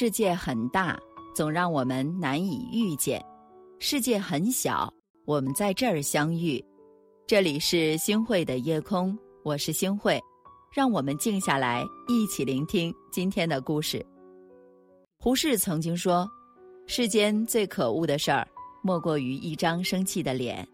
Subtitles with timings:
[0.00, 0.96] 世界很大，
[1.34, 3.20] 总让我们难以遇见；
[3.80, 4.88] 世界很小，
[5.24, 6.64] 我们在这儿相遇。
[7.26, 10.22] 这里是星汇的夜空，我是星汇，
[10.72, 14.06] 让我们静下来，一起聆听今天的故事。
[15.18, 16.30] 胡适曾经说
[16.86, 18.46] ：“世间最可恶的事儿，
[18.84, 20.64] 莫过于一张生气的脸；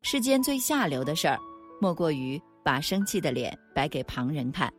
[0.00, 1.38] 世间最下流的事儿，
[1.82, 4.72] 莫过于把生气的脸摆给旁人看，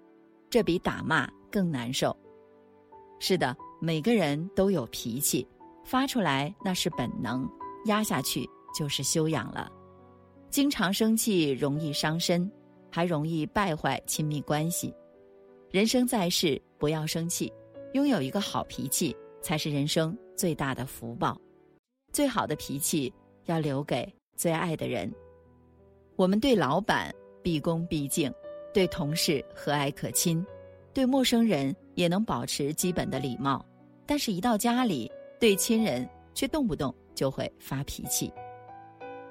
[0.50, 2.18] 这比打骂更难受。”
[3.22, 3.56] 是的。
[3.84, 5.46] 每个人都有脾气，
[5.84, 7.50] 发出来那是本能，
[7.86, 9.72] 压下去就是修养了。
[10.52, 12.50] 经常生气容易伤身，
[12.92, 14.94] 还容易败坏亲密关系。
[15.72, 17.52] 人生在世不要生气，
[17.94, 21.36] 拥有一个好脾气才是人生最大的福报。
[22.14, 23.12] 最好的脾气
[23.46, 25.12] 要留给最爱的人。
[26.18, 27.12] 我们对老板
[27.42, 28.32] 毕恭毕敬，
[28.76, 30.46] 对同事和蔼可亲，
[30.94, 33.66] 对陌生人也能保持基本的礼貌。
[34.12, 35.10] 但是，一到家里，
[35.40, 38.30] 对亲人却动不动就会发脾气。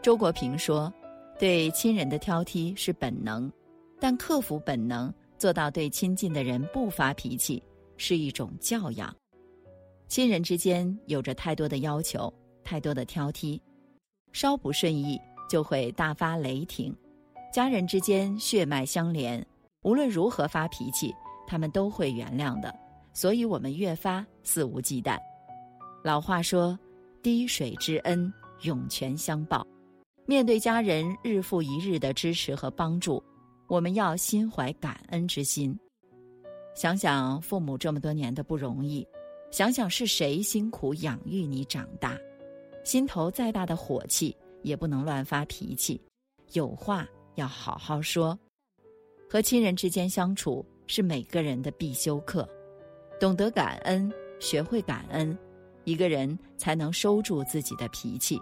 [0.01, 0.91] 周国平说
[1.39, 3.53] ：“对亲人的挑剔是本能，
[4.01, 7.63] 但克服本能，做到对亲近的人不发脾气，
[7.99, 9.15] 是一种教养。”
[10.09, 12.33] 亲人之间有着太多的要求，
[12.65, 13.61] 太多的挑剔，
[14.33, 16.91] 稍不顺意就会大发雷霆；
[17.53, 19.47] 家人之间血脉相连，
[19.83, 21.15] 无论如何发脾气，
[21.47, 22.75] 他们都会原谅的。
[23.13, 25.19] 所以我们越发肆无忌惮。
[26.03, 26.79] 老话说
[27.23, 29.67] ：“滴水之恩，涌泉相报。”
[30.27, 33.23] 面对家人日复一日的支持和帮助，
[33.67, 35.77] 我们要心怀感恩之心。
[36.75, 39.07] 想想父母这么多年的不容易，
[39.51, 42.17] 想想是谁辛苦养育你长大，
[42.85, 46.01] 心头再大的火气也不能乱发脾气，
[46.53, 48.39] 有话要好好说。
[49.29, 52.49] 和亲人之间相处是每个人的必修课。
[53.21, 55.37] 懂得感恩，学会感恩，
[55.85, 58.41] 一个人才能收住自己的脾气。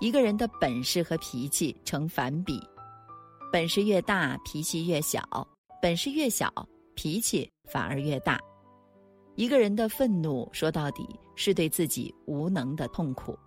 [0.00, 2.60] 一个人的本事和脾气成反比，
[3.52, 5.20] 本事越大，脾气越小；
[5.80, 6.52] 本事越小，
[6.96, 8.36] 脾气反而越大。
[9.36, 13.38] 一个人的愤怒，说到底是对自己无能的痛苦。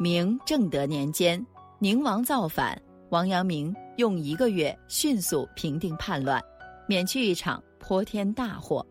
[0.00, 1.46] 明正德年间，
[1.78, 2.76] 宁王造反，
[3.10, 6.42] 王阳明用一个月迅速平定叛乱，
[6.88, 7.62] 免去一场。
[7.88, 8.84] 泼天大祸，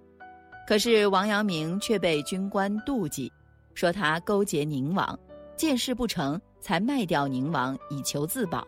[0.67, 3.31] 可是王阳明却被军官妒忌，
[3.75, 5.15] 说他勾结宁王，
[5.55, 8.67] 见事不成才卖掉宁王以求自保。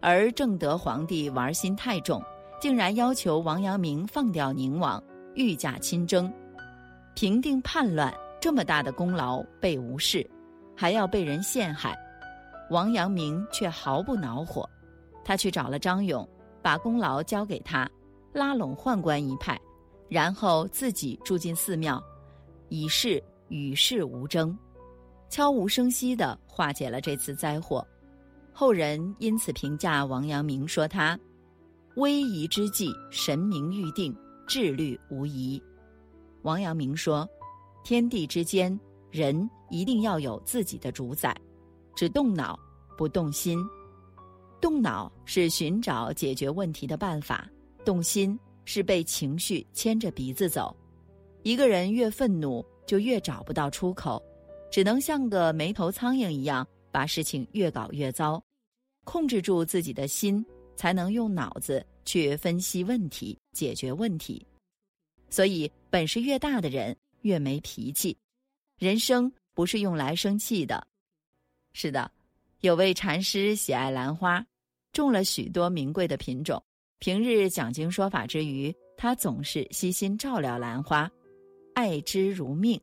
[0.00, 2.22] 而正德皇帝玩心太重，
[2.60, 5.02] 竟然要求王阳明放掉宁王，
[5.34, 6.32] 御驾亲征，
[7.16, 8.14] 平定叛乱。
[8.40, 10.24] 这么大的功劳被无视，
[10.76, 11.98] 还要被人陷害，
[12.70, 14.70] 王阳明却毫不恼火。
[15.24, 16.24] 他去找了张勇，
[16.62, 17.90] 把功劳交给他。
[18.38, 19.60] 拉拢宦官一派，
[20.08, 22.02] 然后自己住进寺庙，
[22.68, 24.56] 以示与世无争，
[25.28, 27.84] 悄无声息地化解了这次灾祸。
[28.52, 31.18] 后人因此评价王阳明说他
[31.96, 34.16] ：“危夷之际，神明预定，
[34.46, 35.60] 志虑无疑。”
[36.42, 37.28] 王阳明说
[37.82, 38.78] ：“天地之间，
[39.10, 41.36] 人一定要有自己的主宰，
[41.96, 42.58] 只动脑
[42.96, 43.58] 不动心。
[44.60, 47.48] 动脑是寻找解决问题的办法。”
[47.88, 50.76] 动心是被情绪牵着鼻子走，
[51.42, 54.22] 一个人越愤怒，就越找不到出口，
[54.70, 58.44] 只能像个没头苍蝇一样，把事情越搞越糟。
[59.04, 60.44] 控制住自己的心，
[60.76, 64.46] 才能用脑子去分析问题、解决问题。
[65.30, 68.14] 所以，本事越大的人越没脾气。
[68.78, 70.86] 人生不是用来生气的。
[71.72, 72.12] 是的，
[72.60, 74.44] 有位禅师喜爱兰花，
[74.92, 76.62] 种了许多名贵的品种。
[77.00, 81.08] 平日讲经说法之余，他总是悉心照料兰花，
[81.72, 82.80] 爱之如命。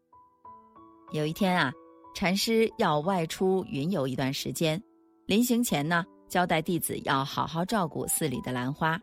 [1.11, 1.73] 有一天啊，
[2.15, 4.81] 禅师要外出云游一段时间，
[5.25, 8.97] 临行前呢，交代弟子要好好照顾寺里的兰花。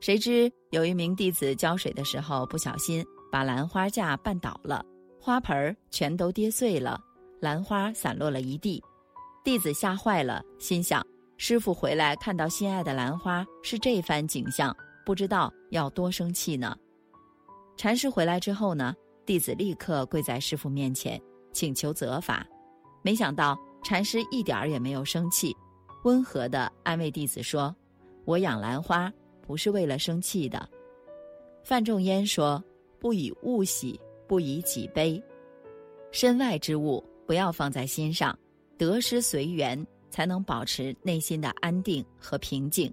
[0.00, 4.84] 谁知有一名弟子浇水的时候不小心把兰花架绊倒了，
[5.18, 7.00] 花盆儿全都跌碎了，
[7.40, 8.82] 兰花散落了一地。
[9.42, 11.04] 弟子吓坏了，心想。
[11.44, 14.72] 师傅回来看到心爱的兰花是这番景象，
[15.04, 16.76] 不知道要多生气呢。
[17.76, 18.94] 禅师回来之后呢，
[19.26, 21.20] 弟子立刻跪在师傅面前
[21.52, 22.46] 请求责罚。
[23.02, 25.52] 没想到禅师一点儿也没有生气，
[26.04, 27.74] 温和地安慰弟子说
[28.24, 29.12] ：“我养兰花
[29.44, 30.70] 不是为了生气的。”
[31.64, 32.62] 范仲淹说
[33.00, 35.20] ：“不以物喜，不以己悲。
[36.12, 38.38] 身外之物不要放在心上，
[38.78, 42.92] 得失随缘。”才能保持内心的安定和平静。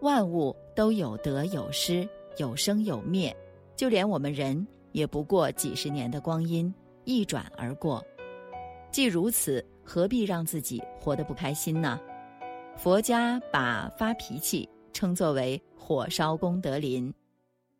[0.00, 3.36] 万物都有得有失，有生有灭，
[3.74, 6.72] 就连我们人也不过几十年的光阴，
[7.04, 8.02] 一转而过。
[8.92, 12.00] 既如此，何必让自己活得不开心呢？
[12.76, 17.12] 佛家把发脾气称作为“火烧功德林”，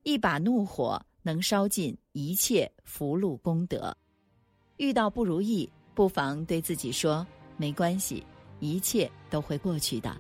[0.03, 3.97] 一把怒火能烧尽一切福禄功德。
[4.77, 7.27] 遇到不如意，不妨对自己说
[7.57, 8.23] ：“没关系，
[8.61, 10.17] 一切都会过去的。”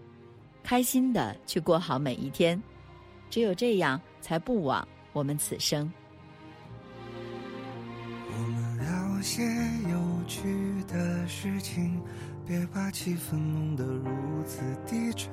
[0.63, 2.63] 开心的去过好每一天，
[3.31, 5.91] 只有这样，才不枉我们此生。
[8.33, 9.43] 我们聊些
[9.91, 12.01] 有趣的事情，
[12.47, 15.31] 别把气氛弄得如此低沉。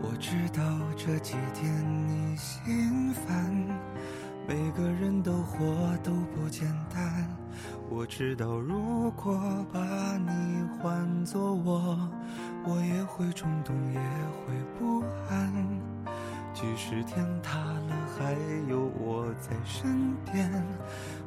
[0.00, 0.62] 我知道
[0.96, 3.66] 这几天你心烦，
[4.48, 5.66] 每个人都活
[6.04, 7.26] 都不简单。
[7.88, 9.40] 我知道如果
[9.72, 9.80] 把
[10.18, 11.98] 你换作我，
[12.64, 15.52] 我也会冲动，也会不安。
[16.54, 18.32] 即使天塌了，还
[18.68, 20.50] 有我在身边，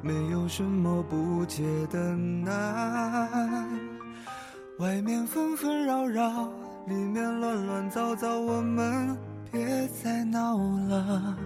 [0.02, 3.70] 没有什么不解的难。
[4.80, 6.50] 外面纷纷扰扰，
[6.88, 9.16] 里面乱乱糟糟，我们
[9.52, 11.38] 别再闹了。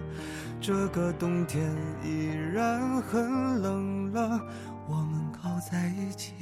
[0.66, 1.62] 这个冬天
[2.02, 4.40] 依然很冷了，
[4.88, 6.32] 我们靠在一起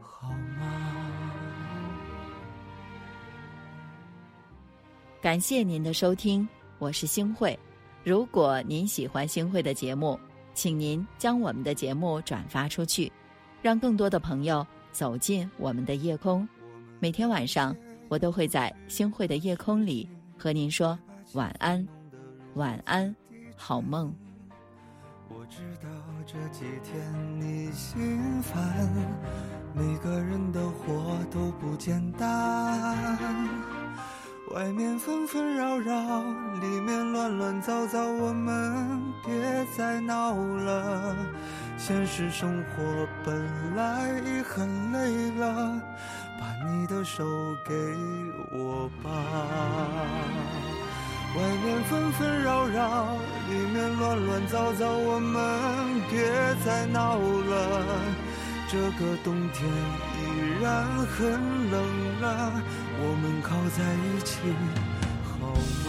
[0.00, 1.32] 好吗？
[5.20, 6.48] 感谢您的收听，
[6.80, 7.56] 我是星慧。
[8.02, 10.18] 如果您喜欢星慧的节目，
[10.52, 13.12] 请您将我们的节目转发出去，
[13.62, 16.46] 让更多的朋友走进我们的夜空。
[16.98, 17.72] 每天晚上，
[18.08, 20.98] 我都会在星慧的夜空里和您说
[21.34, 21.86] 晚安，
[22.54, 23.14] 晚安，
[23.58, 24.14] 好梦。
[25.28, 25.88] 我知道
[26.24, 26.96] 这几天
[27.38, 28.56] 你心烦，
[29.74, 32.96] 每个人的活都不简单。
[34.54, 36.22] 外面纷纷扰扰，
[36.62, 41.14] 里面乱乱糟糟，我们别再闹了。
[41.76, 45.78] 现实生活本来已很累了，
[46.40, 47.22] 把你的手
[47.66, 47.74] 给
[48.52, 49.12] 我吧。
[51.36, 53.18] 外面纷纷扰扰，
[53.48, 56.20] 里面乱乱糟糟，我们别
[56.64, 57.80] 再闹了。
[58.70, 61.32] 这个冬天依然很
[61.70, 62.62] 冷了。
[63.00, 64.36] 我们靠在一起
[65.24, 65.48] 好
[65.84, 65.88] 吗？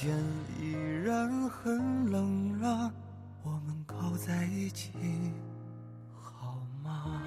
[0.00, 0.16] 天
[0.60, 0.74] 依
[1.04, 2.92] 然很冷让
[3.42, 3.78] 我们。
[3.88, 4.92] 靠在一起，
[6.22, 7.20] 好吗？